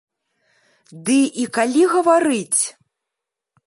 Ды, 1.09 1.19
і 1.43 1.47
калі 1.59 1.83
гаварыць? 1.95 2.61